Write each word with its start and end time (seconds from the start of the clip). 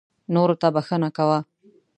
نورو 0.33 0.55
ته 0.61 0.67
بښنه 0.75 1.09
کوه. 1.17 1.39